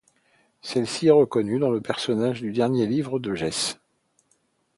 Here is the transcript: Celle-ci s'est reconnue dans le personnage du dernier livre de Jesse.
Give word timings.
Celle-ci 0.63 1.05
s'est 1.05 1.09
reconnue 1.11 1.59
dans 1.59 1.69
le 1.69 1.79
personnage 1.79 2.41
du 2.41 2.51
dernier 2.51 2.87
livre 2.87 3.19
de 3.19 3.35
Jesse. 3.35 3.77